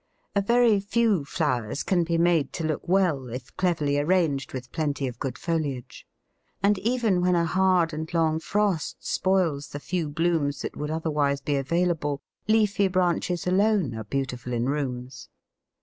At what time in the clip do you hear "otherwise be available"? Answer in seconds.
10.89-12.19